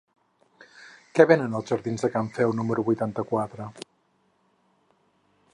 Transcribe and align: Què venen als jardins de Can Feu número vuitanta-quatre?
Què 1.19 1.25
venen 1.31 1.57
als 1.59 1.69
jardins 1.75 2.05
de 2.07 2.11
Can 2.17 2.31
Feu 2.39 2.57
número 2.63 2.87
vuitanta-quatre? 2.89 3.71